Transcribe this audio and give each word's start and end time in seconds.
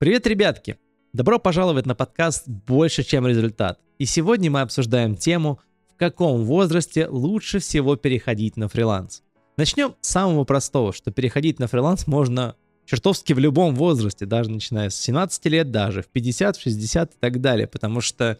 Привет, 0.00 0.26
ребятки! 0.26 0.78
Добро 1.12 1.38
пожаловать 1.38 1.84
на 1.84 1.94
подкаст 1.94 2.48
«Больше, 2.48 3.02
чем 3.02 3.26
результат». 3.26 3.78
И 3.98 4.06
сегодня 4.06 4.50
мы 4.50 4.62
обсуждаем 4.62 5.14
тему, 5.14 5.60
в 5.94 5.98
каком 5.98 6.42
возрасте 6.46 7.06
лучше 7.06 7.58
всего 7.58 7.96
переходить 7.96 8.56
на 8.56 8.68
фриланс. 8.68 9.22
Начнем 9.58 9.94
с 10.00 10.08
самого 10.08 10.44
простого, 10.44 10.94
что 10.94 11.10
переходить 11.10 11.58
на 11.58 11.66
фриланс 11.66 12.06
можно 12.06 12.56
чертовски 12.86 13.34
в 13.34 13.40
любом 13.40 13.74
возрасте, 13.74 14.24
даже 14.24 14.50
начиная 14.50 14.88
с 14.88 14.96
17 14.96 15.44
лет, 15.48 15.70
даже 15.70 16.00
в 16.00 16.06
50, 16.06 16.56
в 16.56 16.62
60 16.62 17.12
и 17.12 17.18
так 17.20 17.42
далее, 17.42 17.66
потому 17.66 18.00
что 18.00 18.38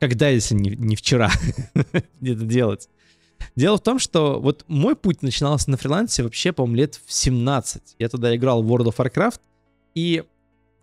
когда, 0.00 0.28
если 0.28 0.56
не, 0.56 0.70
не 0.70 0.96
вчера, 0.96 1.30
это 1.74 2.44
делать? 2.44 2.88
Дело 3.54 3.76
в 3.76 3.82
том, 3.84 4.00
что 4.00 4.40
вот 4.40 4.64
мой 4.66 4.96
путь 4.96 5.22
начинался 5.22 5.70
на 5.70 5.76
фрилансе 5.76 6.24
вообще, 6.24 6.50
по-моему, 6.50 6.74
лет 6.74 7.00
в 7.06 7.12
17. 7.12 7.94
Я 8.00 8.08
туда 8.08 8.34
играл 8.34 8.64
в 8.64 8.72
World 8.72 8.92
of 8.92 8.96
Warcraft 8.96 9.38
и 9.94 10.24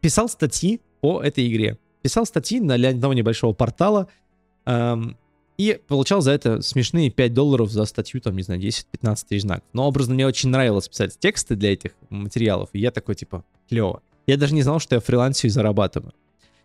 писал 0.06 0.30
статьи 0.30 0.82
по 1.02 1.20
этой 1.20 1.48
игре. 1.48 1.80
Писал 2.04 2.27
статьи 2.27 2.59
на 2.59 2.76
одного 2.76 3.16
небольшого 3.16 3.54
портала 3.54 4.08
эм, 4.68 5.18
и 5.58 5.80
получал 5.88 6.22
за 6.22 6.30
это 6.30 6.62
смешные 6.62 7.09
5 7.09 7.34
долларов 7.34 7.72
за 7.72 7.86
статью, 7.86 8.22
там, 8.22 8.36
не 8.36 8.44
знаю, 8.44 8.62
10-15 8.62 9.26
тысяч 9.27 9.41
знаков. 9.41 9.68
Но 9.73 9.88
образно 9.88 10.13
мне 10.13 10.27
очень 10.27 10.49
нравилось 10.49 10.88
писать 10.88 11.18
тексты 11.18 11.55
для 11.55 11.73
этих 11.73 11.94
материалов, 12.12 12.70
и 12.73 12.77
я 12.77 12.91
такой, 12.91 13.16
типа, 13.16 13.44
клево. 13.68 14.04
Я 14.27 14.38
даже 14.38 14.54
не 14.54 14.62
знал, 14.62 14.80
что 14.80 14.94
я 14.94 15.02
фрилансию 15.02 15.52
зарабатываю. 15.52 16.13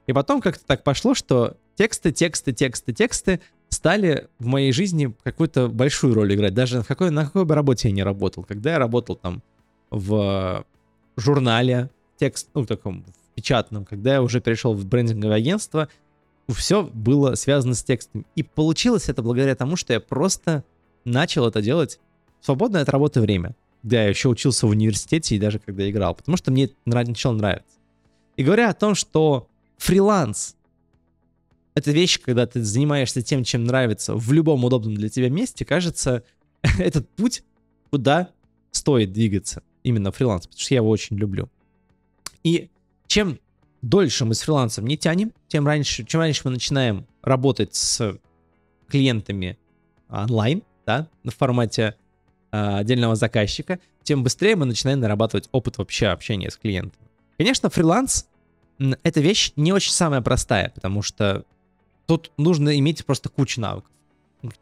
И 0.06 0.12
потом 0.12 0.42
как-то 0.42 0.62
так 0.66 0.84
пошло, 0.84 1.14
что 1.14 1.56
тексты, 1.76 2.12
тексты, 2.12 2.52
тексты, 2.52 2.92
тексты 2.92 3.40
стали 3.70 4.28
в 4.38 4.44
моей 4.44 4.72
жизни 4.72 5.14
какую-то 5.24 5.68
большую 5.68 6.12
роль 6.12 6.34
играть. 6.34 6.52
Даже 6.52 6.82
в 6.82 6.86
какой, 6.86 7.10
на 7.10 7.24
какой 7.24 7.46
бы 7.46 7.54
работе 7.54 7.88
я 7.88 7.94
не 7.94 8.02
работал. 8.02 8.44
Когда 8.44 8.72
я 8.72 8.78
работал 8.78 9.16
там 9.16 9.42
в 9.88 10.66
журнале, 11.16 11.88
текст, 12.20 12.50
ну, 12.52 12.62
в 12.62 12.66
таком 12.66 13.02
печатном, 13.40 13.84
когда 13.84 14.14
я 14.14 14.22
уже 14.22 14.40
перешел 14.40 14.74
в 14.74 14.84
брендинговое 14.84 15.36
агентство, 15.36 15.88
все 16.48 16.82
было 16.82 17.34
связано 17.34 17.74
с 17.74 17.82
текстом. 17.82 18.26
И 18.34 18.42
получилось 18.42 19.08
это 19.08 19.22
благодаря 19.22 19.54
тому, 19.54 19.76
что 19.76 19.92
я 19.92 20.00
просто 20.00 20.64
начал 21.04 21.46
это 21.46 21.62
делать 21.62 22.00
в 22.40 22.46
свободное 22.46 22.82
от 22.82 22.88
работы 22.88 23.20
время. 23.20 23.54
Да, 23.82 24.02
я 24.02 24.08
еще 24.08 24.28
учился 24.28 24.66
в 24.66 24.70
университете 24.70 25.36
и 25.36 25.38
даже 25.38 25.58
когда 25.58 25.88
играл, 25.88 26.14
потому 26.14 26.36
что 26.36 26.50
мне 26.50 26.64
это 26.64 26.74
начало 26.84 27.32
нравиться. 27.32 27.78
И 28.36 28.44
говоря 28.44 28.68
о 28.68 28.74
том, 28.74 28.94
что 28.94 29.48
фриланс 29.78 30.56
это 31.74 31.92
вещь, 31.92 32.20
когда 32.20 32.46
ты 32.46 32.62
занимаешься 32.62 33.22
тем, 33.22 33.44
чем 33.44 33.64
нравится 33.64 34.14
в 34.14 34.32
любом 34.32 34.64
удобном 34.64 34.94
для 34.94 35.08
тебя 35.08 35.30
месте, 35.30 35.64
кажется, 35.64 36.24
этот 36.78 37.08
путь, 37.10 37.42
куда 37.90 38.30
стоит 38.70 39.12
двигаться 39.12 39.62
именно 39.82 40.12
фриланс, 40.12 40.46
потому 40.46 40.60
что 40.60 40.74
я 40.74 40.80
его 40.80 40.90
очень 40.90 41.16
люблю. 41.16 41.48
И 42.42 42.70
чем 43.10 43.40
дольше 43.82 44.24
мы 44.24 44.34
с 44.34 44.42
фрилансом 44.42 44.86
не 44.86 44.96
тянем, 44.96 45.32
тем 45.48 45.66
раньше, 45.66 46.04
чем 46.04 46.20
раньше 46.20 46.42
мы 46.44 46.52
начинаем 46.52 47.08
работать 47.22 47.74
с 47.74 48.16
клиентами 48.86 49.58
онлайн, 50.08 50.62
да, 50.86 51.08
в 51.24 51.30
формате 51.30 51.96
э, 52.52 52.76
отдельного 52.76 53.16
заказчика, 53.16 53.80
тем 54.04 54.22
быстрее 54.22 54.54
мы 54.54 54.64
начинаем 54.64 55.00
нарабатывать 55.00 55.48
опыт 55.50 55.78
вообще 55.78 56.06
общения 56.06 56.50
с 56.52 56.56
клиентами. 56.56 57.04
Конечно, 57.36 57.68
фриланс— 57.68 58.28
это 59.02 59.20
вещь 59.20 59.52
не 59.56 59.72
очень 59.72 59.92
самая 59.92 60.20
простая, 60.20 60.70
потому 60.72 61.02
что 61.02 61.44
тут 62.06 62.30
нужно 62.36 62.78
иметь 62.78 63.04
просто 63.04 63.28
кучу 63.28 63.60
навыков, 63.60 63.90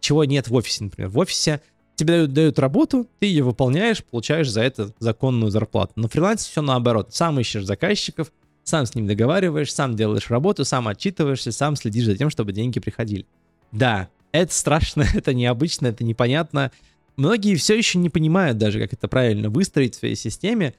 чего 0.01 0.25
нет 0.25 0.49
в 0.49 0.55
офисе, 0.55 0.85
например. 0.85 1.11
В 1.11 1.19
офисе 1.19 1.61
тебе 1.99 2.15
дают, 2.15 2.33
дают 2.33 2.59
работу, 2.59 3.09
ты 3.19 3.27
ее 3.27 3.43
выполняешь, 3.43 4.05
получаешь 4.05 4.49
за 4.49 4.63
это 4.63 4.93
законную 5.01 5.51
зарплату. 5.51 5.93
На 5.97 6.09
фрилансе 6.09 6.49
все 6.49 6.63
наоборот. 6.63 7.13
Сам 7.13 7.41
ищешь 7.41 7.65
заказчиков, 7.65 8.33
сам 8.69 8.87
с 8.87 8.95
ним 8.95 9.07
договариваешь, 9.07 9.73
сам 9.73 9.97
делаешь 9.97 10.31
работу, 10.31 10.65
сам 10.65 10.89
отчитываешься, 10.89 11.53
сам 11.53 11.75
следишь 11.75 12.05
за 12.05 12.17
тем, 12.17 12.31
чтобы 12.31 12.53
деньги 12.53 12.79
приходили. 12.79 13.27
Да, 13.73 14.09
это 14.33 14.53
страшно, 14.53 15.05
это 15.15 15.35
необычно, 15.35 15.89
это 15.89 16.05
непонятно. 16.05 16.71
Многие 17.17 17.57
все 17.57 17.77
еще 17.77 17.99
не 17.99 18.11
понимают 18.11 18.59
даже, 18.59 18.79
как 18.81 18.93
это 18.93 19.09
правильно 19.09 19.51
выстроить 19.51 19.97
в 19.97 19.99
своей 19.99 20.15
системе. 20.15 20.75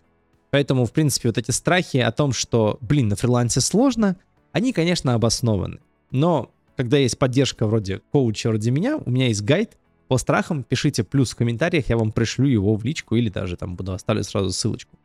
Поэтому, 0.51 0.85
в 0.85 0.94
принципе, 0.94 1.29
вот 1.29 1.38
эти 1.38 1.51
страхи 1.51 1.97
о 1.97 2.11
том, 2.11 2.31
что, 2.31 2.77
блин, 2.81 3.09
на 3.09 3.16
фрилансе 3.16 3.61
сложно, 3.61 4.17
они, 4.51 4.73
конечно, 4.73 5.13
обоснованы. 5.13 5.79
Но 6.11 6.51
когда 6.75 6.97
есть 6.97 7.19
поддержка 7.19 7.67
вроде 7.67 8.01
коуча, 8.11 8.50
вроде 8.50 8.71
меня, 8.71 8.97
у 8.97 9.09
меня 9.09 9.27
есть 9.27 9.44
гайд 9.44 9.77
по 10.07 10.17
страхам, 10.17 10.63
пишите 10.63 11.03
плюс 11.03 11.31
в 11.31 11.35
комментариях, 11.35 11.89
я 11.89 11.97
вам 11.97 12.11
пришлю 12.11 12.47
его 12.47 12.75
в 12.75 12.83
личку 12.83 13.16
или 13.16 13.29
даже 13.29 13.57
там 13.57 13.75
буду 13.75 13.94
оставлять 13.94 14.25
сразу 14.25 14.51
ссылочку. 14.51 14.97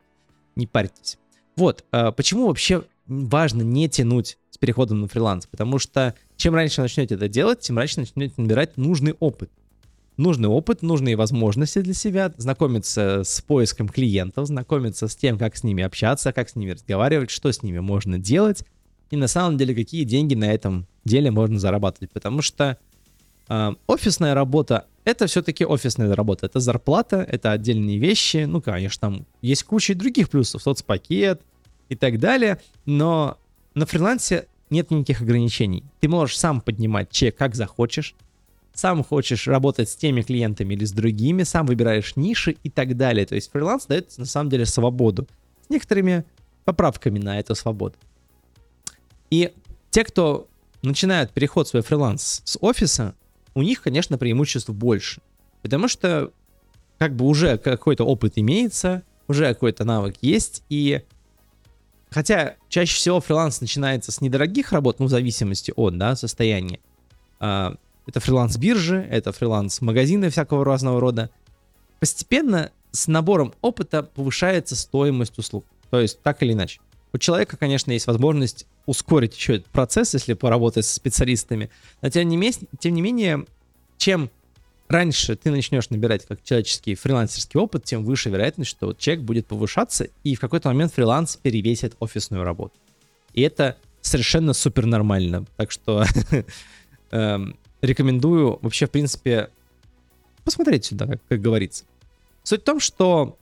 Не 0.55 0.65
парьтесь. 0.65 1.19
Вот, 1.55 1.85
а 1.91 2.11
почему 2.11 2.47
вообще 2.47 2.83
важно 3.07 3.61
не 3.61 3.87
тянуть 3.87 4.37
с 4.49 4.57
переходом 4.57 5.01
на 5.01 5.07
фриланс? 5.07 5.47
Потому 5.47 5.79
что 5.79 6.15
чем 6.35 6.55
раньше 6.55 6.81
начнете 6.81 7.15
это 7.15 7.27
делать, 7.27 7.61
тем 7.61 7.77
раньше 7.77 7.99
начнете 7.99 8.33
набирать 8.37 8.77
нужный 8.77 9.13
опыт. 9.19 9.49
Нужный 10.17 10.47
опыт, 10.47 10.81
нужные 10.81 11.17
возможности 11.17 11.79
для 11.79 11.93
себя, 11.93 12.33
знакомиться 12.37 13.23
с 13.25 13.41
поиском 13.41 13.89
клиентов, 13.89 14.47
знакомиться 14.47 15.09
с 15.09 15.15
тем, 15.15 15.37
как 15.37 15.57
с 15.57 15.63
ними 15.63 15.83
общаться, 15.83 16.31
как 16.31 16.49
с 16.49 16.55
ними 16.55 16.71
разговаривать, 16.71 17.29
что 17.29 17.51
с 17.51 17.61
ними 17.63 17.79
можно 17.79 18.17
делать, 18.17 18.63
и 19.11 19.17
на 19.17 19.27
самом 19.27 19.57
деле 19.57 19.75
какие 19.75 20.05
деньги 20.05 20.33
на 20.33 20.53
этом 20.53 20.87
деле 21.03 21.31
можно 21.31 21.59
зарабатывать. 21.59 22.11
Потому 22.11 22.41
что 22.41 22.77
э, 23.49 23.73
офисная 23.87 24.33
работа 24.33 24.85
это 25.05 25.27
все-таки 25.27 25.65
офисная 25.65 26.13
работа. 26.15 26.47
Это 26.47 26.59
зарплата, 26.59 27.17
это 27.17 27.51
отдельные 27.51 27.99
вещи. 27.99 28.45
Ну, 28.45 28.59
конечно, 28.59 28.99
там 28.99 29.25
есть 29.41 29.63
куча 29.63 29.93
других 29.93 30.29
плюсов, 30.29 30.63
соцпакет 30.63 31.41
и 31.89 31.95
так 31.95 32.19
далее. 32.19 32.59
Но 32.85 33.37
на 33.75 33.85
фрилансе 33.85 34.47
нет 34.71 34.89
никаких 34.89 35.21
ограничений. 35.21 35.83
Ты 35.99 36.09
можешь 36.09 36.37
сам 36.37 36.59
поднимать 36.59 37.11
чек, 37.11 37.37
как 37.37 37.55
захочешь. 37.55 38.15
Сам 38.73 39.03
хочешь 39.03 39.47
работать 39.47 39.89
с 39.89 39.95
теми 39.95 40.21
клиентами 40.21 40.73
или 40.73 40.83
с 40.83 40.91
другими, 40.91 41.43
сам 41.43 41.65
выбираешь 41.65 42.15
ниши 42.17 42.57
и 42.63 42.69
так 42.69 42.97
далее. 42.97 43.25
То 43.25 43.35
есть 43.35 43.51
фриланс 43.51 43.85
дает 43.85 44.17
на 44.17 44.25
самом 44.25 44.49
деле 44.49 44.65
свободу 44.65 45.27
с 45.65 45.69
некоторыми 45.69 46.25
поправками 46.65 47.19
на 47.19 47.39
эту 47.39 47.55
свободу. 47.55 47.95
И 49.29 49.53
те, 49.91 50.03
кто 50.03 50.47
начинают 50.81 51.31
переход 51.31 51.67
в 51.67 51.69
свой 51.69 51.83
фриланс 51.83 52.41
с 52.43 52.57
офиса, 52.59 53.15
у 53.55 53.61
них, 53.63 53.81
конечно, 53.81 54.17
преимуществ 54.17 54.69
больше. 54.69 55.21
Потому 55.61 55.87
что 55.87 56.31
как 56.99 57.15
бы 57.15 57.25
уже 57.25 57.57
какой-то 57.57 58.03
опыт 58.03 58.33
имеется, 58.35 59.03
уже 59.27 59.47
какой-то 59.47 59.83
навык 59.85 60.15
есть, 60.21 60.63
и 60.69 61.01
хотя 62.11 62.55
чаще 62.69 62.95
всего 62.95 63.19
фриланс 63.19 63.61
начинается 63.61 64.11
с 64.11 64.21
недорогих 64.21 64.71
работ, 64.71 64.99
ну, 64.99 65.07
в 65.07 65.09
зависимости 65.09 65.73
от, 65.75 65.97
да, 65.97 66.15
состояния. 66.15 66.79
А, 67.39 67.75
это 68.05 68.19
фриланс 68.19 68.57
биржи, 68.57 69.05
это 69.09 69.31
фриланс 69.31 69.81
магазины 69.81 70.29
всякого 70.29 70.63
разного 70.63 70.99
рода. 70.99 71.29
Постепенно 71.99 72.71
с 72.91 73.07
набором 73.07 73.53
опыта 73.61 74.03
повышается 74.03 74.75
стоимость 74.75 75.37
услуг. 75.37 75.65
То 75.89 75.99
есть 75.99 76.21
так 76.21 76.43
или 76.43 76.53
иначе. 76.53 76.79
У 77.15 77.17
человека, 77.17 77.55
конечно, 77.55 77.93
есть 77.93 78.07
возможность 78.07 78.67
ускорить 78.85 79.37
еще 79.37 79.55
этот 79.55 79.67
процесс, 79.67 80.13
если 80.13 80.33
поработать 80.33 80.85
с 80.85 80.91
специалистами. 80.91 81.69
Но 82.01 82.09
тем 82.09 82.27
не, 82.27 82.35
менее, 82.35 82.59
тем 82.77 82.93
не 82.93 83.01
менее, 83.01 83.45
чем 83.97 84.29
раньше 84.89 85.37
ты 85.37 85.49
начнешь 85.49 85.89
набирать 85.89 86.25
как 86.25 86.43
человеческий 86.43 86.93
фрилансерский 86.95 87.57
опыт, 87.57 87.85
тем 87.85 88.03
выше 88.03 88.29
вероятность, 88.29 88.69
что 88.69 88.91
человек 88.91 89.23
будет 89.23 89.47
повышаться, 89.47 90.09
и 90.25 90.35
в 90.35 90.41
какой-то 90.41 90.67
момент 90.67 90.93
фриланс 90.93 91.37
перевесит 91.37 91.95
офисную 92.01 92.43
работу. 92.43 92.75
И 93.33 93.43
это 93.43 93.77
совершенно 94.01 94.51
супер 94.51 94.85
нормально. 94.85 95.45
Так 95.55 95.71
что 95.71 96.03
эм, 97.11 97.55
рекомендую 97.81 98.59
вообще, 98.61 98.87
в 98.87 98.91
принципе, 98.91 99.51
посмотреть 100.43 100.83
сюда, 100.83 101.07
как, 101.07 101.21
как 101.29 101.39
говорится. 101.39 101.85
Суть 102.43 102.59
в 102.59 102.65
том, 102.65 102.81
что 102.81 103.37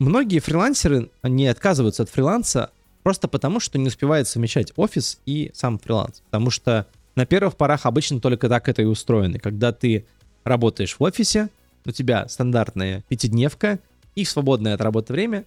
многие 0.00 0.40
фрилансеры, 0.40 1.10
они 1.22 1.46
отказываются 1.46 2.02
от 2.02 2.10
фриланса 2.10 2.70
просто 3.04 3.28
потому, 3.28 3.60
что 3.60 3.78
не 3.78 3.86
успевают 3.86 4.26
совмещать 4.26 4.72
офис 4.76 5.20
и 5.26 5.52
сам 5.54 5.78
фриланс. 5.78 6.22
Потому 6.30 6.50
что 6.50 6.86
на 7.14 7.26
первых 7.26 7.56
порах 7.56 7.86
обычно 7.86 8.20
только 8.20 8.48
так 8.48 8.68
это 8.68 8.82
и 8.82 8.86
устроено. 8.86 9.38
Когда 9.38 9.72
ты 9.72 10.06
работаешь 10.42 10.96
в 10.98 11.02
офисе, 11.02 11.48
у 11.84 11.92
тебя 11.92 12.28
стандартная 12.28 13.04
пятидневка 13.08 13.78
и 14.14 14.24
свободное 14.24 14.74
от 14.74 14.80
работы 14.80 15.12
время, 15.12 15.44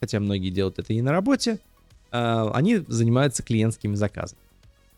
хотя 0.00 0.20
многие 0.20 0.50
делают 0.50 0.78
это 0.78 0.92
и 0.92 1.02
на 1.02 1.12
работе, 1.12 1.58
а, 2.10 2.50
они 2.54 2.78
занимаются 2.88 3.42
клиентскими 3.42 3.94
заказами. 3.94 4.40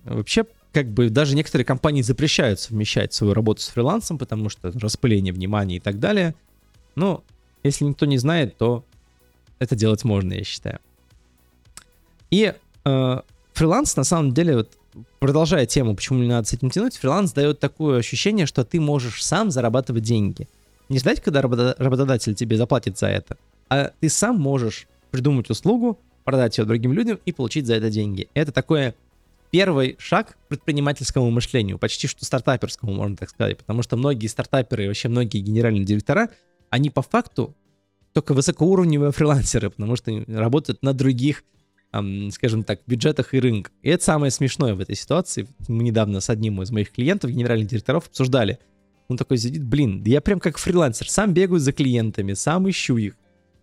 Вообще, 0.04 0.44
как 0.72 0.88
бы 0.88 1.10
даже 1.10 1.34
некоторые 1.34 1.64
компании 1.64 2.02
запрещают 2.02 2.60
совмещать 2.60 3.12
свою 3.12 3.34
работу 3.34 3.62
с 3.62 3.68
фрилансом, 3.68 4.18
потому 4.18 4.48
что 4.48 4.70
распыление 4.78 5.32
внимания 5.32 5.76
и 5.76 5.80
так 5.80 5.98
далее. 5.98 6.34
Но 6.94 7.24
если 7.62 7.84
никто 7.84 8.06
не 8.06 8.18
знает, 8.18 8.56
то 8.56 8.84
это 9.58 9.76
делать 9.76 10.04
можно, 10.04 10.32
я 10.32 10.44
считаю. 10.44 10.78
И 12.30 12.54
э, 12.84 13.20
фриланс, 13.52 13.96
на 13.96 14.04
самом 14.04 14.32
деле, 14.32 14.56
вот, 14.56 14.72
продолжая 15.18 15.66
тему, 15.66 15.94
почему 15.94 16.18
мне 16.18 16.28
надо 16.28 16.48
с 16.48 16.52
этим 16.52 16.70
тянуть, 16.70 16.96
фриланс 16.96 17.32
дает 17.32 17.60
такое 17.60 17.98
ощущение, 17.98 18.46
что 18.46 18.64
ты 18.64 18.80
можешь 18.80 19.24
сам 19.24 19.50
зарабатывать 19.50 20.02
деньги. 20.04 20.48
Не 20.88 20.98
ждать, 20.98 21.20
когда 21.20 21.42
работодатель 21.42 22.34
тебе 22.34 22.56
заплатит 22.56 22.98
за 22.98 23.08
это, 23.08 23.36
а 23.68 23.92
ты 24.00 24.08
сам 24.08 24.36
можешь 24.36 24.86
придумать 25.10 25.50
услугу, 25.50 25.98
продать 26.24 26.58
ее 26.58 26.64
другим 26.64 26.92
людям 26.92 27.18
и 27.24 27.32
получить 27.32 27.66
за 27.66 27.74
это 27.74 27.90
деньги. 27.90 28.28
Это 28.34 28.52
такое 28.52 28.94
первый 29.50 29.96
шаг 29.98 30.32
к 30.32 30.48
предпринимательскому 30.48 31.30
мышлению, 31.30 31.78
почти 31.78 32.06
что 32.06 32.24
стартаперскому, 32.24 32.92
можно 32.92 33.16
так 33.16 33.30
сказать, 33.30 33.58
потому 33.58 33.82
что 33.82 33.96
многие 33.96 34.26
стартаперы 34.26 34.84
и 34.84 34.88
вообще 34.88 35.08
многие 35.08 35.40
генеральные 35.40 35.84
директора, 35.84 36.28
они 36.70 36.90
по 36.90 37.02
факту 37.02 37.54
только 38.18 38.34
высокоуровневые 38.34 39.12
фрилансеры, 39.12 39.70
потому 39.70 39.94
что 39.94 40.24
работают 40.26 40.82
на 40.82 40.92
других, 40.92 41.44
скажем 42.30 42.64
так, 42.64 42.80
бюджетах 42.84 43.32
и 43.32 43.38
рынках. 43.38 43.72
И 43.82 43.90
это 43.90 44.02
самое 44.02 44.32
смешное 44.32 44.74
в 44.74 44.80
этой 44.80 44.96
ситуации. 44.96 45.46
Мы 45.68 45.84
недавно 45.84 46.20
с 46.20 46.28
одним 46.28 46.60
из 46.60 46.72
моих 46.72 46.90
клиентов, 46.90 47.30
генеральных 47.30 47.68
директоров, 47.68 48.08
обсуждали. 48.08 48.58
Он 49.06 49.16
такой 49.16 49.38
сидит, 49.38 49.64
блин, 49.64 50.02
я 50.04 50.20
прям 50.20 50.40
как 50.40 50.58
фрилансер, 50.58 51.08
сам 51.08 51.32
бегаю 51.32 51.60
за 51.60 51.72
клиентами, 51.72 52.32
сам 52.32 52.68
ищу 52.68 52.96
их, 52.96 53.14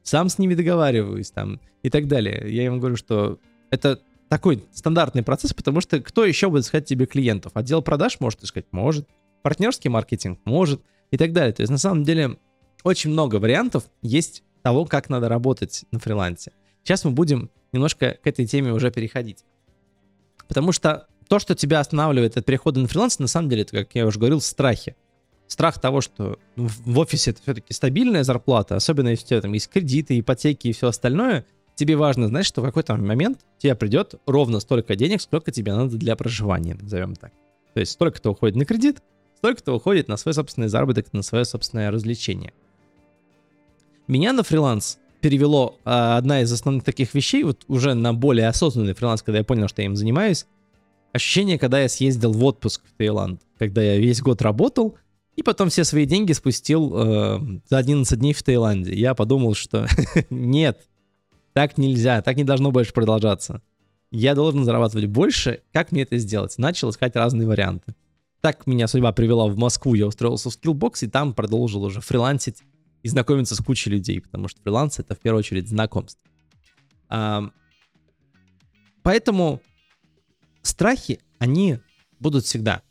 сам 0.03 0.29
с 0.29 0.37
ними 0.37 0.55
договариваюсь 0.55 1.31
там 1.31 1.59
и 1.83 1.89
так 1.89 2.07
далее. 2.07 2.45
Я 2.47 2.63
ему 2.63 2.79
говорю, 2.79 2.95
что 2.95 3.39
это 3.71 3.99
такой 4.29 4.63
стандартный 4.73 5.21
процесс, 5.21 5.53
потому 5.53 5.81
что 5.81 5.99
кто 5.99 6.23
еще 6.23 6.49
будет 6.49 6.63
искать 6.63 6.85
тебе 6.85 7.07
клиентов? 7.07 7.51
Отдел 7.55 7.81
продаж 7.81 8.21
может 8.21 8.41
искать? 8.41 8.65
Может. 8.71 9.05
Партнерский 9.43 9.89
маркетинг? 9.89 10.39
Может. 10.45 10.81
И 11.11 11.17
так 11.17 11.33
далее. 11.33 11.53
То 11.53 11.61
есть 11.61 11.71
на 11.71 11.77
самом 11.77 12.03
деле 12.03 12.37
очень 12.85 13.09
много 13.09 13.37
вариантов 13.37 13.83
есть 14.03 14.43
того, 14.61 14.85
как 14.85 15.09
надо 15.09 15.27
работать 15.27 15.85
на 15.91 15.99
фрилансе. 15.99 16.51
Сейчас 16.83 17.03
мы 17.03 17.11
будем 17.11 17.49
немножко 17.73 18.17
к 18.23 18.27
этой 18.27 18.45
теме 18.45 18.71
уже 18.71 18.91
переходить. 18.91 19.43
Потому 20.47 20.71
что 20.71 21.07
то, 21.27 21.39
что 21.39 21.55
тебя 21.55 21.79
останавливает 21.79 22.37
от 22.37 22.45
перехода 22.45 22.79
на 22.79 22.87
фриланс, 22.87 23.17
на 23.17 23.27
самом 23.27 23.49
деле, 23.49 23.63
это, 23.63 23.77
как 23.77 23.95
я 23.95 24.05
уже 24.05 24.19
говорил, 24.19 24.39
страхи. 24.39 24.95
Страх 25.47 25.81
того, 25.81 26.01
что 26.01 26.37
в 26.55 26.99
офисе 26.99 27.31
это 27.31 27.41
все-таки 27.41 27.73
стабильная 27.73 28.23
зарплата, 28.23 28.75
особенно 28.75 29.09
если 29.09 29.25
у 29.25 29.27
тебя 29.29 29.41
там 29.41 29.53
есть 29.53 29.67
кредиты, 29.69 30.19
ипотеки 30.19 30.67
и 30.67 30.73
все 30.73 30.87
остальное, 30.87 31.45
тебе 31.73 31.95
важно 31.95 32.27
знать, 32.27 32.45
что 32.45 32.61
в 32.61 32.65
какой-то 32.65 32.95
момент 32.95 33.39
тебе 33.57 33.73
придет 33.73 34.15
ровно 34.27 34.59
столько 34.59 34.95
денег, 34.95 35.21
сколько 35.21 35.51
тебе 35.51 35.73
надо 35.73 35.97
для 35.97 36.15
проживания, 36.15 36.75
назовем 36.79 37.15
так. 37.15 37.31
То 37.73 37.79
есть 37.79 37.93
столько-то 37.93 38.29
уходит 38.29 38.55
на 38.55 38.65
кредит, 38.65 39.01
столько-то 39.37 39.73
уходит 39.73 40.07
на 40.07 40.17
свой 40.17 40.35
собственный 40.35 40.67
заработок, 40.67 41.11
на 41.13 41.23
свое 41.23 41.45
собственное 41.45 41.89
развлечение. 41.89 42.53
Меня 44.07 44.33
на 44.33 44.43
фриланс 44.43 44.99
перевело 45.19 45.75
а, 45.83 46.17
одна 46.17 46.41
из 46.41 46.51
основных 46.51 46.83
таких 46.83 47.13
вещей, 47.13 47.43
вот 47.43 47.63
уже 47.67 47.95
на 47.95 48.13
более 48.13 48.47
осознанный 48.47 48.93
фриланс, 48.93 49.23
когда 49.23 49.39
я 49.39 49.43
понял, 49.43 49.67
что 49.67 49.81
я 49.81 49.87
им 49.87 49.95
занимаюсь, 49.95 50.45
ощущение, 51.13 51.57
когда 51.57 51.79
я 51.79 51.89
съездил 51.89 52.31
в 52.31 52.43
отпуск 52.43 52.83
в 52.85 52.97
Таиланд, 52.97 53.41
когда 53.57 53.81
я 53.81 53.97
весь 53.97 54.21
год 54.21 54.41
работал, 54.43 54.95
и 55.35 55.41
потом 55.41 55.69
все 55.69 55.83
свои 55.83 56.05
деньги 56.05 56.33
спустил 56.33 56.93
э, 56.95 57.39
за 57.67 57.77
11 57.77 58.19
дней 58.19 58.33
в 58.33 58.43
Таиланде. 58.43 58.93
Я 58.93 59.15
подумал, 59.15 59.55
что 59.55 59.87
нет, 60.29 60.87
так 61.53 61.77
нельзя, 61.77 62.21
так 62.21 62.37
не 62.37 62.43
должно 62.43 62.71
больше 62.71 62.93
продолжаться. 62.93 63.61
Я 64.11 64.35
должен 64.35 64.63
зарабатывать 64.63 65.07
больше. 65.07 65.61
Как 65.73 65.91
мне 65.91 66.03
это 66.03 66.17
сделать? 66.19 66.57
Начал 66.57 66.91
искать 66.91 67.15
разные 67.15 67.47
варианты. 67.47 67.95
Так 68.39 68.67
меня 68.67 68.87
судьба 68.87 69.11
привела 69.11 69.47
в 69.47 69.57
Москву, 69.57 69.95
я 69.95 70.05
устроился 70.05 70.51
в 70.51 70.53
Skillbox 70.53 71.05
и 71.05 71.07
там 71.07 71.33
продолжил 71.33 71.83
уже 71.83 71.99
фрилансить 71.99 72.61
и 73.05 73.07
знакомиться 73.07 73.55
с 73.55 73.59
кучей 73.59 73.91
людей, 73.91 74.19
потому 74.19 74.47
что 74.47 74.59
фриланс— 74.63 74.97
это 74.97 75.13
в 75.13 75.19
первую 75.19 75.41
очередь 75.41 75.69
знакомство. 75.69 76.27
А, 77.07 77.51
поэтому 79.03 79.61
страхи, 80.63 81.19
они 81.37 81.77
будут 82.19 82.45
всегда. 82.45 82.81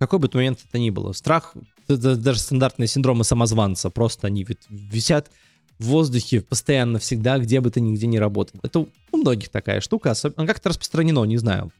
какой 0.00 0.18
бы 0.18 0.28
момент 0.34 0.58
это 0.68 0.76
ни 0.80 0.90
было. 0.90 1.12
Страх, 1.12 1.54
даже 1.86 2.40
стандартные 2.40 2.88
синдромы 2.88 3.22
самозванца, 3.22 3.90
просто 3.90 4.26
они 4.26 4.44
висят 4.68 5.30
в 5.78 5.84
воздухе 5.84 6.40
постоянно, 6.40 6.98
всегда, 6.98 7.38
где 7.38 7.60
бы 7.60 7.70
ты 7.70 7.80
нигде 7.80 8.08
не 8.08 8.18
работал. 8.18 8.58
Это 8.64 8.80
у 8.80 9.16
многих 9.16 9.50
такая 9.50 9.80
штука, 9.80 10.10
особенно 10.10 10.48
как-то 10.48 10.70
распространено, 10.70 11.22
не 11.26 11.36
знаю. 11.36 11.70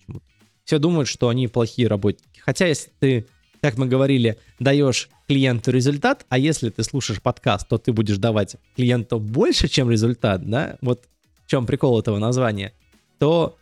Все 0.62 0.78
думают, 0.78 1.08
что 1.08 1.28
они 1.28 1.48
плохие 1.48 1.88
работники. 1.88 2.38
Хотя, 2.38 2.68
если 2.68 2.92
ты, 3.00 3.26
как 3.60 3.76
мы 3.76 3.86
говорили, 3.86 4.38
даешь 4.58 5.08
клиенту 5.28 5.70
результат, 5.70 6.26
а 6.28 6.38
если 6.38 6.70
ты 6.70 6.82
слушаешь 6.82 7.20
подкаст, 7.20 7.68
то 7.68 7.78
ты 7.78 7.92
будешь 7.92 8.18
давать 8.18 8.56
клиенту 8.76 9.18
больше, 9.18 9.68
чем 9.68 9.90
результат, 9.90 10.48
да, 10.48 10.76
вот 10.80 11.04
в 11.44 11.50
чем 11.50 11.66
прикол 11.66 11.98
этого 11.98 12.18
названия, 12.18 12.72
то 13.18 13.56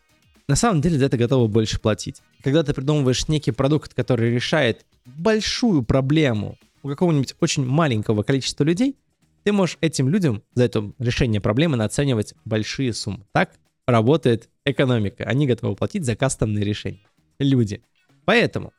на 0.46 0.56
самом 0.56 0.80
деле 0.80 0.98
за 0.98 1.06
это 1.06 1.16
готовы 1.16 1.48
больше 1.48 1.78
платить. 1.80 2.22
Когда 2.42 2.62
ты 2.62 2.72
придумываешь 2.72 3.28
некий 3.28 3.50
продукт, 3.50 3.94
который 3.94 4.30
решает 4.30 4.86
большую 5.04 5.82
проблему 5.82 6.56
у 6.82 6.88
какого-нибудь 6.88 7.34
очень 7.40 7.66
маленького 7.66 8.22
количества 8.22 8.64
людей, 8.64 8.96
ты 9.44 9.52
можешь 9.52 9.78
этим 9.80 10.08
людям 10.08 10.42
за 10.54 10.64
это 10.64 10.92
решение 10.98 11.40
проблемы 11.40 11.76
наценивать 11.76 12.34
большие 12.44 12.92
суммы. 12.92 13.24
Так 13.32 13.52
работает 13.86 14.48
экономика. 14.64 15.24
Они 15.24 15.46
готовы 15.46 15.74
платить 15.74 16.04
за 16.04 16.16
кастомные 16.16 16.64
решения. 16.64 17.00
Люди. 17.38 17.82
Поэтому 18.24 18.72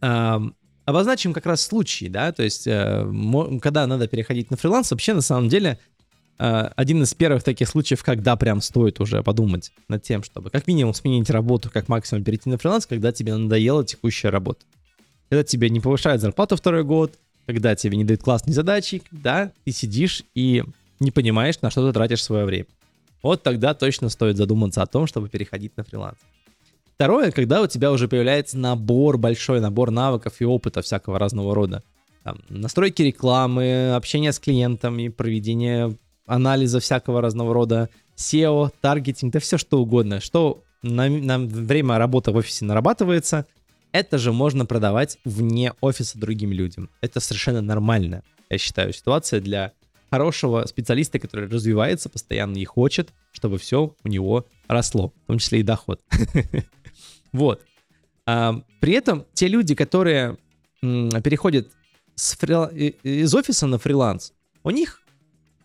обозначим 0.00 1.34
как 1.34 1.44
раз 1.44 1.62
случаи, 1.62 2.06
да, 2.06 2.32
то 2.32 2.42
есть 2.42 2.66
э, 2.66 3.06
когда 3.60 3.86
надо 3.86 4.08
переходить 4.08 4.50
на 4.50 4.56
фриланс, 4.56 4.90
вообще 4.90 5.12
на 5.12 5.20
самом 5.20 5.50
деле 5.50 5.78
э, 6.38 6.70
один 6.76 7.02
из 7.02 7.12
первых 7.12 7.42
таких 7.42 7.68
случаев, 7.68 8.02
когда 8.02 8.36
прям 8.36 8.62
стоит 8.62 8.98
уже 8.98 9.22
подумать 9.22 9.70
над 9.88 10.02
тем, 10.02 10.22
чтобы 10.22 10.48
как 10.48 10.66
минимум 10.66 10.94
сменить 10.94 11.28
работу, 11.28 11.70
как 11.70 11.88
максимум 11.88 12.24
перейти 12.24 12.48
на 12.48 12.56
фриланс, 12.56 12.86
когда 12.86 13.12
тебе 13.12 13.36
надоела 13.36 13.84
текущая 13.84 14.30
работа. 14.30 14.64
Когда 15.28 15.44
тебе 15.44 15.68
не 15.68 15.80
повышают 15.80 16.22
зарплату 16.22 16.56
второй 16.56 16.84
год, 16.84 17.18
когда 17.44 17.74
тебе 17.76 17.98
не 17.98 18.04
дают 18.04 18.22
классные 18.22 18.54
задачи, 18.54 19.02
когда 19.10 19.52
ты 19.64 19.72
сидишь 19.72 20.22
и 20.34 20.64
не 21.00 21.10
понимаешь, 21.10 21.60
на 21.60 21.70
что 21.70 21.86
ты 21.86 21.92
тратишь 21.92 22.22
свое 22.22 22.46
время. 22.46 22.66
Вот 23.22 23.42
тогда 23.42 23.74
точно 23.74 24.08
стоит 24.08 24.36
задуматься 24.36 24.80
о 24.80 24.86
том, 24.86 25.06
чтобы 25.06 25.28
переходить 25.28 25.76
на 25.76 25.84
фриланс. 25.84 26.18
Второе, 26.98 27.30
когда 27.30 27.62
у 27.62 27.68
тебя 27.68 27.92
уже 27.92 28.08
появляется 28.08 28.58
набор, 28.58 29.18
большой 29.18 29.60
набор 29.60 29.92
навыков 29.92 30.34
и 30.40 30.44
опыта 30.44 30.82
всякого 30.82 31.16
разного 31.16 31.54
рода. 31.54 31.84
Там, 32.24 32.40
настройки 32.48 33.02
рекламы, 33.02 33.94
общение 33.94 34.32
с 34.32 34.40
клиентами, 34.40 35.06
проведение 35.06 35.96
анализа 36.26 36.80
всякого 36.80 37.20
разного 37.20 37.54
рода, 37.54 37.88
SEO, 38.16 38.72
таргетинг, 38.80 39.32
да 39.32 39.38
все 39.38 39.58
что 39.58 39.80
угодно. 39.80 40.20
Что 40.20 40.64
на, 40.82 41.08
на 41.08 41.38
время 41.38 41.98
работы 41.98 42.32
в 42.32 42.36
офисе 42.36 42.64
нарабатывается– 42.64 43.46
это 43.92 44.18
же 44.18 44.32
можно 44.32 44.66
продавать 44.66 45.18
вне 45.24 45.72
офиса 45.80 46.18
другим 46.18 46.52
людям. 46.52 46.90
Это 47.00 47.20
совершенно 47.20 47.62
нормально, 47.62 48.22
я 48.50 48.58
считаю, 48.58 48.92
ситуация 48.92 49.40
для 49.40 49.72
хорошего 50.10 50.64
специалиста, 50.66 51.18
который 51.18 51.48
развивается 51.48 52.08
постоянно 52.08 52.56
и 52.56 52.64
хочет, 52.64 53.10
чтобы 53.32 53.58
все 53.58 53.94
у 54.02 54.08
него 54.08 54.46
росло, 54.66 55.12
в 55.24 55.26
том 55.26 55.38
числе 55.38 55.60
и 55.60 55.62
доход. 55.62 56.00
Вот. 57.32 57.64
А, 58.26 58.62
при 58.80 58.92
этом 58.92 59.26
те 59.34 59.48
люди, 59.48 59.74
которые 59.74 60.36
переходят 60.80 61.70
из 62.14 63.34
офиса 63.34 63.66
на 63.66 63.78
фриланс, 63.78 64.32
у 64.62 64.70
них 64.70 65.02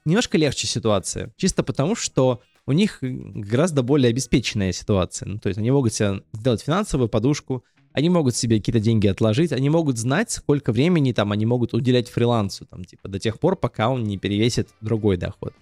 немножко 0.05 0.37
легче 0.37 0.67
ситуация. 0.67 1.31
Чисто 1.37 1.63
потому, 1.63 1.95
что 1.95 2.41
у 2.65 2.71
них 2.71 2.99
гораздо 3.01 3.83
более 3.83 4.09
обеспеченная 4.09 4.71
ситуация. 4.71 5.27
Ну, 5.27 5.39
то 5.39 5.49
есть 5.49 5.57
они 5.57 5.71
могут 5.71 5.93
себе 5.93 6.23
сделать 6.33 6.61
финансовую 6.61 7.09
подушку, 7.09 7.63
они 7.91 8.09
могут 8.09 8.35
себе 8.35 8.57
какие-то 8.57 8.79
деньги 8.79 9.07
отложить, 9.07 9.51
они 9.51 9.69
могут 9.69 9.97
знать, 9.97 10.31
сколько 10.31 10.71
времени 10.71 11.11
там 11.11 11.31
они 11.31 11.45
могут 11.45 11.73
уделять 11.73 12.09
фрилансу, 12.09 12.65
там, 12.65 12.83
типа, 12.85 13.07
до 13.07 13.19
тех 13.19 13.39
пор, 13.39 13.55
пока 13.55 13.89
он 13.89 14.03
не 14.03 14.17
перевесит 14.17 14.69
другой 14.81 15.17
доход. 15.17 15.53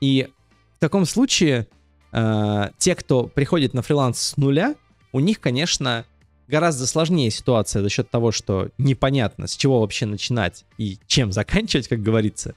И 0.00 0.28
в 0.76 0.78
таком 0.78 1.04
случае 1.04 1.66
э, 2.12 2.70
те, 2.78 2.94
кто 2.94 3.24
приходит 3.24 3.74
на 3.74 3.82
фриланс 3.82 4.18
с 4.18 4.36
нуля, 4.36 4.76
у 5.12 5.20
них, 5.20 5.40
конечно, 5.40 6.04
гораздо 6.46 6.86
сложнее 6.86 7.30
ситуация 7.30 7.82
за 7.82 7.88
счет 7.88 8.10
того, 8.10 8.32
что 8.32 8.70
непонятно, 8.78 9.46
с 9.46 9.56
чего 9.56 9.80
вообще 9.80 10.06
начинать 10.06 10.64
и 10.76 10.98
чем 11.06 11.32
заканчивать, 11.32 11.88
как 11.88 12.02
говорится, 12.02 12.54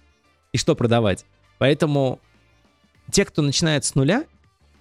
и 0.53 0.57
что 0.57 0.75
продавать. 0.75 1.25
Поэтому 1.57 2.19
те, 3.11 3.25
кто 3.25 3.41
начинает 3.41 3.85
с 3.85 3.95
нуля, 3.95 4.25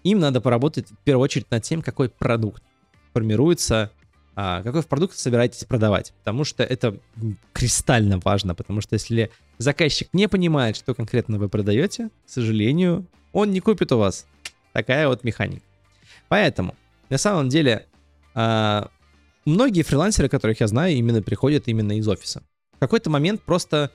им 0.02 0.18
надо 0.18 0.40
поработать 0.40 0.90
в 0.90 0.96
первую 1.04 1.24
очередь 1.24 1.50
над 1.50 1.62
тем, 1.62 1.82
какой 1.82 2.08
продукт 2.08 2.62
формируется 3.12 3.90
а, 4.36 4.62
какой 4.62 4.82
продукт 4.82 5.18
собираетесь 5.18 5.64
продавать, 5.64 6.14
потому 6.20 6.44
что 6.44 6.62
это 6.62 6.98
кристально 7.52 8.18
важно, 8.24 8.54
потому 8.54 8.80
что 8.80 8.94
если 8.94 9.30
заказчик 9.58 10.08
не 10.14 10.28
понимает, 10.28 10.76
что 10.76 10.94
конкретно 10.94 11.38
вы 11.38 11.48
продаете, 11.48 12.08
к 12.26 12.30
сожалению, 12.30 13.06
он 13.32 13.50
не 13.50 13.60
купит 13.60 13.92
у 13.92 13.98
вас. 13.98 14.26
Такая 14.72 15.08
вот 15.08 15.24
механика. 15.24 15.64
Поэтому, 16.28 16.74
на 17.10 17.18
самом 17.18 17.48
деле, 17.48 17.86
а, 18.34 18.90
многие 19.44 19.82
фрилансеры, 19.82 20.28
которых 20.28 20.60
я 20.60 20.66
знаю, 20.66 20.94
именно 20.94 21.22
приходят 21.22 21.68
именно 21.68 21.98
из 21.98 22.08
офиса. 22.08 22.42
В 22.76 22.78
какой-то 22.78 23.10
момент 23.10 23.42
просто 23.42 23.90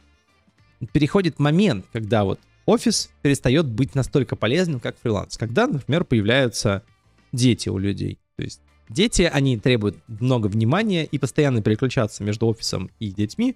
переходит 0.94 1.40
момент, 1.40 1.86
когда 1.92 2.24
вот 2.24 2.40
офис 2.66 3.10
перестает 3.22 3.66
быть 3.66 3.96
настолько 3.96 4.36
полезным, 4.36 4.80
как 4.80 5.00
фриланс. 5.00 5.38
Когда, 5.38 5.66
например, 5.66 6.04
появляются 6.04 6.84
дети 7.32 7.70
у 7.70 7.78
людей. 7.78 8.20
То 8.36 8.44
есть 8.44 8.62
Дети, 8.90 9.24
они 9.24 9.58
требуют 9.58 9.98
много 10.08 10.48
внимания 10.48 11.06
и 11.06 11.18
постоянно 11.18 11.62
переключаться 11.62 12.24
между 12.24 12.48
офисом 12.48 12.92
и 13.00 13.12
детьми. 13.12 13.56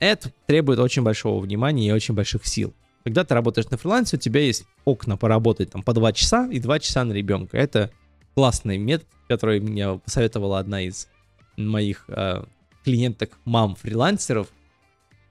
Это 0.00 0.32
требует 0.46 0.78
очень 0.78 1.02
большого 1.02 1.40
внимания 1.40 1.88
и 1.88 1.92
очень 1.92 2.14
больших 2.14 2.46
сил. 2.46 2.74
Когда 3.04 3.24
ты 3.24 3.34
работаешь 3.34 3.70
на 3.70 3.76
фрилансе, 3.76 4.16
у 4.16 4.20
тебя 4.20 4.40
есть 4.40 4.64
окна 4.84 5.16
поработать 5.16 5.70
там 5.70 5.82
по 5.82 5.92
2 5.92 6.12
часа 6.12 6.48
и 6.50 6.58
2 6.58 6.78
часа 6.80 7.04
на 7.04 7.12
ребенка. 7.12 7.56
Это 7.56 7.90
классный 8.38 8.78
метод, 8.78 9.08
который 9.26 9.58
мне 9.58 9.98
посоветовала 9.98 10.60
одна 10.60 10.82
из 10.82 11.08
моих 11.56 12.04
э, 12.06 12.44
клиенток 12.84 13.36
мам-фрилансеров. 13.44 14.46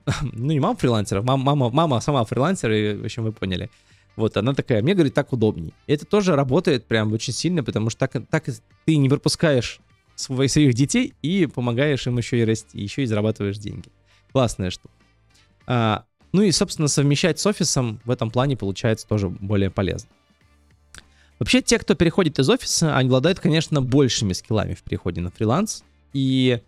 ну, 0.20 0.52
не 0.52 0.60
мам-фрилансеров, 0.60 1.24
мам, 1.24 1.40
мама, 1.40 1.70
мама 1.70 2.00
сама 2.00 2.22
фрилансер, 2.26 2.70
и, 2.70 2.96
в 2.96 3.04
общем, 3.06 3.24
вы 3.24 3.32
поняли. 3.32 3.70
Вот, 4.14 4.36
она 4.36 4.52
такая, 4.52 4.82
мне, 4.82 4.92
говорит, 4.92 5.14
так 5.14 5.32
удобней. 5.32 5.72
Это 5.86 6.04
тоже 6.04 6.36
работает 6.36 6.84
прям 6.84 7.10
очень 7.14 7.32
сильно, 7.32 7.64
потому 7.64 7.88
что 7.88 8.06
так, 8.06 8.28
так 8.28 8.44
ты 8.84 8.96
не 8.98 9.08
пропускаешь 9.08 9.80
своих, 10.14 10.50
своих 10.50 10.74
детей 10.74 11.14
и 11.22 11.46
помогаешь 11.46 12.06
им 12.06 12.18
еще 12.18 12.38
и 12.38 12.44
расти, 12.44 12.78
еще 12.78 13.04
и 13.04 13.06
зарабатываешь 13.06 13.56
деньги. 13.56 13.88
Классная 14.32 14.68
штука. 14.68 14.92
А, 15.66 16.04
ну 16.32 16.42
и, 16.42 16.52
собственно, 16.52 16.88
совмещать 16.88 17.40
с 17.40 17.46
офисом 17.46 18.02
в 18.04 18.10
этом 18.10 18.30
плане 18.30 18.58
получается 18.58 19.08
тоже 19.08 19.30
более 19.30 19.70
полезно. 19.70 20.10
Вообще, 21.38 21.62
те, 21.62 21.78
кто 21.78 21.94
переходит 21.94 22.38
из 22.38 22.48
офиса, 22.48 22.96
они 22.96 23.08
обладают, 23.08 23.38
конечно, 23.38 23.80
большими 23.80 24.32
скиллами 24.32 24.74
в 24.74 24.82
переходе 24.82 25.20
на 25.20 25.30
фриланс. 25.30 25.84
И 26.12 26.60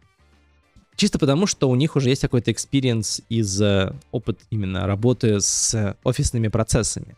чисто 0.96 1.18
потому, 1.18 1.46
что 1.46 1.68
у 1.68 1.74
них 1.74 1.96
уже 1.96 2.10
есть 2.10 2.22
какой-то 2.22 2.52
experience 2.52 3.22
из 3.28 3.60
э, 3.60 3.92
опыт 4.12 4.40
именно 4.50 4.86
работы 4.86 5.40
с 5.40 5.96
офисными 6.04 6.48
процессами. 6.48 7.16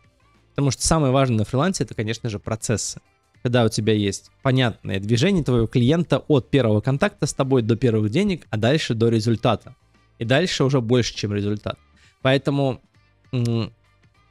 Потому 0.50 0.70
что 0.70 0.86
самое 0.86 1.12
важное 1.12 1.38
на 1.38 1.44
фрилансе 1.44 1.84
это, 1.84 1.94
конечно 1.94 2.30
же, 2.30 2.38
процессы. 2.38 3.00
Когда 3.42 3.64
у 3.64 3.68
тебя 3.68 3.92
есть 3.92 4.30
понятное 4.42 5.00
движение 5.00 5.42
твоего 5.42 5.66
клиента 5.66 6.18
от 6.28 6.48
первого 6.48 6.80
контакта 6.80 7.26
с 7.26 7.34
тобой 7.34 7.62
до 7.62 7.76
первых 7.76 8.10
денег, 8.10 8.46
а 8.50 8.56
дальше 8.56 8.94
до 8.94 9.08
результата. 9.08 9.74
И 10.18 10.24
дальше 10.24 10.62
уже 10.64 10.80
больше, 10.80 11.14
чем 11.14 11.34
результат. 11.34 11.76
Поэтому 12.22 12.80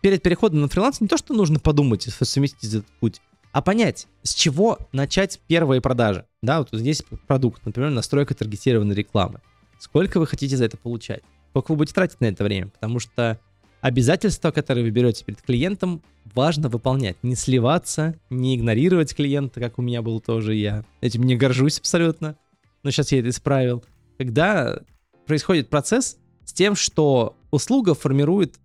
перед 0.01 0.21
переходом 0.21 0.61
на 0.61 0.67
фриланс 0.67 0.99
не 1.01 1.07
то, 1.07 1.17
что 1.17 1.33
нужно 1.33 1.59
подумать 1.59 2.07
и 2.07 2.11
совместить 2.11 2.73
этот 2.73 2.87
путь, 2.99 3.21
а 3.51 3.61
понять, 3.61 4.07
с 4.23 4.33
чего 4.33 4.77
начать 4.91 5.39
первые 5.47 5.81
продажи. 5.81 6.25
Да, 6.41 6.59
вот 6.59 6.69
здесь 6.71 7.03
продукт, 7.27 7.65
например, 7.65 7.91
настройка 7.91 8.33
таргетированной 8.33 8.95
рекламы. 8.95 9.41
Сколько 9.79 10.19
вы 10.19 10.27
хотите 10.27 10.57
за 10.57 10.65
это 10.65 10.77
получать? 10.77 11.21
Сколько 11.49 11.71
вы 11.71 11.77
будете 11.77 11.95
тратить 11.95 12.21
на 12.21 12.25
это 12.25 12.43
время? 12.43 12.67
Потому 12.67 12.99
что 12.99 13.39
обязательства, 13.81 14.51
которые 14.51 14.85
вы 14.85 14.91
берете 14.91 15.25
перед 15.25 15.41
клиентом, 15.41 16.01
важно 16.33 16.69
выполнять. 16.69 17.17
Не 17.23 17.35
сливаться, 17.35 18.15
не 18.29 18.55
игнорировать 18.55 19.15
клиента, 19.15 19.59
как 19.59 19.79
у 19.79 19.81
меня 19.81 20.01
был 20.01 20.21
тоже 20.21 20.55
я. 20.55 20.85
Этим 21.01 21.23
не 21.23 21.35
горжусь 21.35 21.79
абсолютно, 21.79 22.37
но 22.83 22.91
сейчас 22.91 23.11
я 23.11 23.19
это 23.19 23.29
исправил. 23.29 23.83
Когда 24.17 24.79
происходит 25.25 25.69
процесс 25.69 26.17
с 26.45 26.53
тем, 26.53 26.75
что 26.75 27.35
услуга 27.49 27.95
формирует 27.95 28.59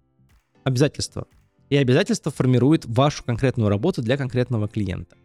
обязательства. 0.66 1.26
И 1.70 1.76
обязательства 1.76 2.32
формирует 2.32 2.84
вашу 2.86 3.22
конкретную 3.22 3.68
работу 3.68 4.02
для 4.02 4.16
конкретного 4.16 4.66
клиента. 4.68 5.16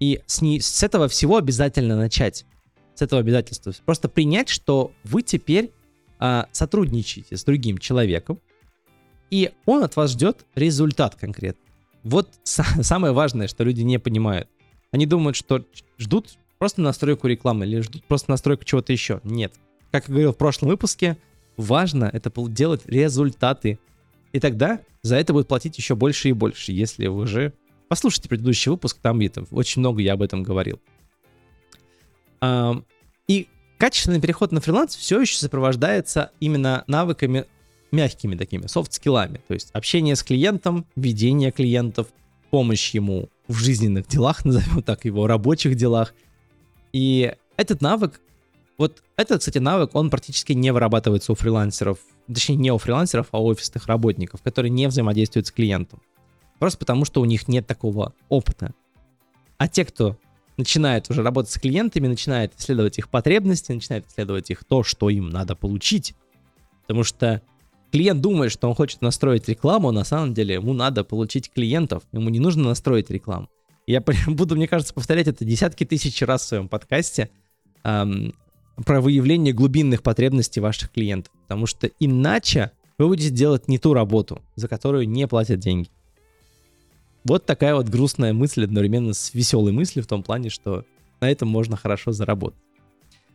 И 0.00 0.20
с, 0.26 0.42
не, 0.42 0.60
с 0.60 0.82
этого 0.82 1.08
всего 1.08 1.36
обязательно 1.36 1.96
начать. 1.96 2.44
С 2.94 3.02
этого 3.02 3.20
обязательства. 3.20 3.72
Просто 3.84 4.08
принять, 4.08 4.48
что 4.48 4.92
вы 5.04 5.22
теперь 5.22 5.72
а, 6.18 6.48
сотрудничаете 6.50 7.36
с 7.36 7.44
другим 7.44 7.78
человеком, 7.78 8.40
и 9.30 9.52
он 9.64 9.84
от 9.84 9.94
вас 9.96 10.10
ждет 10.10 10.44
результат 10.56 11.14
конкретно. 11.14 11.62
Вот 12.02 12.28
самое 12.44 13.12
важное, 13.12 13.46
что 13.46 13.62
люди 13.62 13.82
не 13.82 13.98
понимают. 13.98 14.48
Они 14.90 15.06
думают, 15.06 15.36
что 15.36 15.64
ждут 15.98 16.36
просто 16.58 16.80
настройку 16.82 17.28
рекламы 17.28 17.64
или 17.64 17.80
ждут 17.80 18.04
просто 18.04 18.30
настройку 18.30 18.64
чего-то 18.64 18.92
еще. 18.92 19.20
Нет. 19.22 19.54
Как 19.92 20.08
я 20.08 20.12
говорил 20.12 20.32
в 20.32 20.36
прошлом 20.36 20.68
выпуске, 20.68 21.16
важно 21.56 22.10
это 22.12 22.32
делать 22.48 22.82
результаты. 22.86 23.78
И 24.34 24.40
тогда 24.40 24.80
за 25.02 25.14
это 25.14 25.32
будет 25.32 25.46
платить 25.46 25.78
еще 25.78 25.94
больше 25.94 26.28
и 26.28 26.32
больше, 26.32 26.72
если 26.72 27.06
вы 27.06 27.20
уже 27.22 27.52
послушайте 27.88 28.28
предыдущий 28.28 28.68
выпуск, 28.68 28.98
там 29.00 29.20
это, 29.20 29.44
очень 29.52 29.78
много 29.78 30.02
я 30.02 30.14
об 30.14 30.22
этом 30.22 30.42
говорил. 30.42 30.80
И 33.28 33.48
качественный 33.78 34.20
переход 34.20 34.50
на 34.50 34.60
фриланс 34.60 34.96
все 34.96 35.20
еще 35.20 35.36
сопровождается 35.36 36.32
именно 36.40 36.82
навыками 36.88 37.46
мягкими 37.92 38.34
такими, 38.34 38.66
софт-скиллами, 38.66 39.40
то 39.46 39.54
есть 39.54 39.70
общение 39.72 40.16
с 40.16 40.24
клиентом, 40.24 40.84
ведение 40.96 41.52
клиентов, 41.52 42.08
помощь 42.50 42.90
ему 42.90 43.28
в 43.46 43.54
жизненных 43.54 44.08
делах, 44.08 44.44
назовем 44.44 44.82
так 44.82 45.04
его, 45.04 45.28
рабочих 45.28 45.76
делах. 45.76 46.12
И 46.92 47.32
этот 47.56 47.82
навык, 47.82 48.20
вот 48.76 49.02
этот, 49.16 49.40
кстати, 49.40 49.58
навык, 49.58 49.94
он 49.94 50.10
практически 50.10 50.52
не 50.52 50.72
вырабатывается 50.72 51.32
у 51.32 51.34
фрилансеров, 51.34 51.98
точнее 52.26 52.56
не 52.56 52.72
у 52.72 52.78
фрилансеров, 52.78 53.28
а 53.30 53.38
у 53.38 53.46
офисных 53.46 53.86
работников, 53.86 54.42
которые 54.42 54.70
не 54.70 54.88
взаимодействуют 54.88 55.46
с 55.46 55.52
клиентом. 55.52 56.02
Просто 56.58 56.78
потому, 56.78 57.04
что 57.04 57.20
у 57.20 57.24
них 57.24 57.48
нет 57.48 57.66
такого 57.66 58.14
опыта. 58.28 58.74
А 59.58 59.68
те, 59.68 59.84
кто 59.84 60.16
начинает 60.56 61.10
уже 61.10 61.22
работать 61.22 61.52
с 61.52 61.58
клиентами, 61.58 62.06
начинает 62.06 62.52
исследовать 62.58 62.98
их 62.98 63.08
потребности, 63.08 63.72
начинает 63.72 64.06
исследовать 64.08 64.50
их 64.50 64.64
то, 64.64 64.82
что 64.82 65.10
им 65.10 65.30
надо 65.30 65.54
получить. 65.56 66.14
Потому 66.82 67.04
что 67.04 67.42
клиент 67.92 68.20
думает, 68.20 68.52
что 68.52 68.68
он 68.68 68.74
хочет 68.74 69.02
настроить 69.02 69.48
рекламу, 69.48 69.90
на 69.90 70.04
самом 70.04 70.34
деле 70.34 70.54
ему 70.54 70.72
надо 70.72 71.04
получить 71.04 71.50
клиентов, 71.50 72.02
ему 72.12 72.28
не 72.30 72.40
нужно 72.40 72.64
настроить 72.64 73.10
рекламу. 73.10 73.48
Я 73.86 74.02
буду, 74.26 74.56
мне 74.56 74.68
кажется, 74.68 74.94
повторять 74.94 75.28
это 75.28 75.44
десятки 75.44 75.84
тысяч 75.84 76.20
раз 76.22 76.42
в 76.42 76.48
своем 76.48 76.68
подкасте 76.68 77.30
про 78.84 79.00
выявление 79.00 79.52
глубинных 79.52 80.02
потребностей 80.02 80.60
ваших 80.60 80.90
клиентов, 80.90 81.32
потому 81.42 81.66
что 81.66 81.88
иначе 82.00 82.72
вы 82.98 83.08
будете 83.08 83.30
делать 83.30 83.68
не 83.68 83.78
ту 83.78 83.94
работу, 83.94 84.42
за 84.56 84.68
которую 84.68 85.08
не 85.08 85.26
платят 85.26 85.60
деньги. 85.60 85.88
Вот 87.24 87.46
такая 87.46 87.74
вот 87.74 87.88
грустная 87.88 88.32
мысль 88.32 88.64
одновременно 88.64 89.14
с 89.14 89.32
веселой 89.32 89.72
мыслью 89.72 90.04
в 90.04 90.06
том 90.06 90.22
плане, 90.22 90.50
что 90.50 90.84
на 91.20 91.30
этом 91.30 91.48
можно 91.48 91.76
хорошо 91.76 92.12
заработать. 92.12 92.60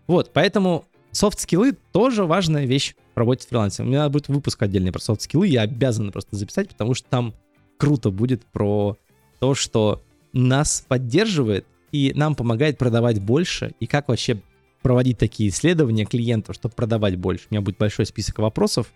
Вот, 0.07 0.31
поэтому 0.33 0.85
софт-скиллы 1.11 1.75
тоже 1.91 2.25
важная 2.25 2.65
вещь 2.65 2.95
в 3.15 3.17
работе 3.17 3.43
с 3.43 3.47
фрилансером. 3.47 3.89
У 3.89 3.91
меня 3.91 4.09
будет 4.09 4.27
выпуск 4.27 4.61
отдельный 4.61 4.91
про 4.91 4.99
софт-скиллы, 4.99 5.47
я 5.47 5.61
обязан 5.61 6.11
просто 6.11 6.35
записать, 6.35 6.69
потому 6.69 6.93
что 6.93 7.07
там 7.09 7.33
круто 7.77 8.11
будет 8.11 8.45
про 8.45 8.97
то, 9.39 9.55
что 9.55 10.01
нас 10.33 10.85
поддерживает 10.87 11.65
и 11.91 12.13
нам 12.15 12.35
помогает 12.35 12.77
продавать 12.77 13.19
больше, 13.19 13.73
и 13.79 13.87
как 13.87 14.09
вообще 14.09 14.39
проводить 14.81 15.17
такие 15.17 15.49
исследования 15.49 16.05
клиентов, 16.05 16.55
чтобы 16.55 16.73
продавать 16.73 17.17
больше. 17.17 17.47
У 17.49 17.53
меня 17.53 17.61
будет 17.61 17.77
большой 17.77 18.05
список 18.05 18.39
вопросов, 18.39 18.91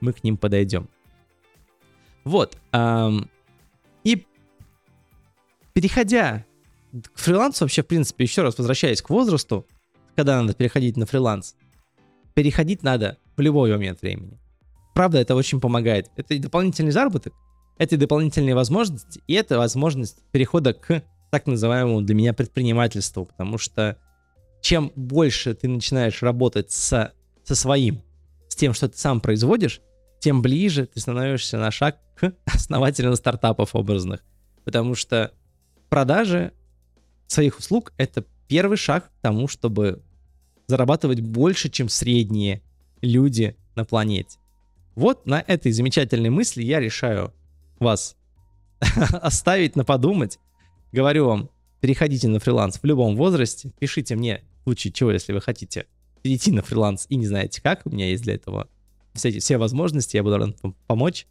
мы 0.00 0.12
к 0.12 0.22
ним 0.24 0.36
подойдем. 0.36 0.88
Вот. 2.24 2.56
Эм, 2.72 3.28
и 4.04 4.26
переходя 5.72 6.44
к 7.14 7.18
фрилансу, 7.18 7.64
вообще, 7.64 7.82
в 7.82 7.86
принципе, 7.86 8.24
еще 8.24 8.42
раз 8.42 8.58
возвращаясь 8.58 9.02
к 9.02 9.10
возрасту, 9.10 9.66
когда 10.14 10.40
надо 10.40 10.54
переходить 10.54 10.96
на 10.96 11.06
фриланс. 11.06 11.56
Переходить 12.34 12.82
надо 12.82 13.18
в 13.36 13.40
любой 13.40 13.72
момент 13.72 14.02
времени. 14.02 14.38
Правда, 14.94 15.18
это 15.18 15.34
очень 15.34 15.60
помогает. 15.60 16.10
Это 16.16 16.34
и 16.34 16.38
дополнительный 16.38 16.92
заработок, 16.92 17.32
это 17.78 17.94
и 17.94 17.98
дополнительные 17.98 18.54
возможности, 18.54 19.22
и 19.26 19.34
это 19.34 19.58
возможность 19.58 20.18
перехода 20.30 20.74
к 20.74 21.02
так 21.30 21.46
называемому 21.46 22.02
для 22.02 22.14
меня 22.14 22.34
предпринимательству, 22.34 23.24
потому 23.24 23.56
что 23.56 23.98
чем 24.62 24.92
больше 24.94 25.54
ты 25.54 25.68
начинаешь 25.68 26.22
работать 26.22 26.70
со, 26.70 27.12
со 27.44 27.54
своим, 27.54 28.00
с 28.48 28.54
тем, 28.54 28.72
что 28.72 28.88
ты 28.88 28.96
сам 28.96 29.20
производишь, 29.20 29.82
тем 30.20 30.40
ближе 30.40 30.86
ты 30.86 31.00
становишься 31.00 31.58
на 31.58 31.70
шаг 31.70 31.98
к 32.14 32.32
основателям 32.46 33.14
стартапов 33.16 33.74
образных. 33.74 34.24
Потому 34.64 34.94
что 34.94 35.32
продажи 35.90 36.52
своих 37.26 37.58
услуг— 37.58 37.92
это 37.98 38.24
первый 38.46 38.76
шаг 38.76 39.08
к 39.08 39.20
тому, 39.20 39.48
чтобы 39.48 40.02
зарабатывать 40.68 41.20
больше, 41.20 41.68
чем 41.68 41.88
средние 41.88 42.62
люди 43.00 43.56
на 43.74 43.84
планете. 43.84 44.38
Вот 44.94 45.26
на 45.26 45.42
этой 45.44 45.72
замечательной 45.72 46.30
мысли 46.30 46.62
я 46.62 46.78
решаю 46.78 47.34
вас 47.80 48.16
оставить 49.10 49.74
на 49.74 49.84
подумать. 49.84 50.38
Говорю 50.92 51.26
вам, 51.26 51.50
переходите 51.80 52.28
на 52.28 52.38
фриланс 52.38 52.78
в 52.80 52.84
любом 52.84 53.16
возрасте, 53.16 53.72
пишите 53.80 54.14
мне 54.14 54.44
в 54.62 54.64
случае 54.64 54.92
чего, 54.92 55.10
если 55.10 55.32
вы 55.32 55.40
хотите 55.40 55.86
перейти 56.22 56.52
на 56.52 56.62
фриланс 56.62 57.06
и 57.08 57.16
не 57.16 57.26
знаете 57.26 57.60
как, 57.60 57.84
у 57.84 57.90
меня 57.90 58.08
есть 58.08 58.22
для 58.22 58.34
этого 58.34 58.68
все, 59.12 59.28
эти, 59.28 59.40
все 59.40 59.58
возможности, 59.58 60.16
я 60.16 60.22
буду 60.22 60.38
рад 60.38 60.56
помочь. 60.86 61.26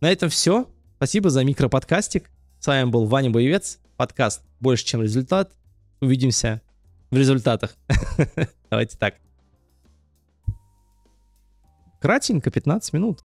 На 0.00 0.10
этом 0.10 0.30
все. 0.30 0.68
Спасибо 0.96 1.30
за 1.30 1.44
микроподкастик. 1.44 2.30
С 2.58 2.66
вами 2.66 2.88
был 2.88 3.06
Ваня 3.06 3.30
Боевец, 3.30 3.78
подкаст 3.96 4.42
«Больше, 4.60 4.84
чем 4.84 5.02
результат». 5.02 5.52
Увидимся 6.00 6.62
в 7.10 7.16
результатах. 7.16 7.76
Давайте 8.70 8.96
так. 8.96 9.16
Кратенько, 12.00 12.50
15 12.50 12.92
минут. 12.94 13.18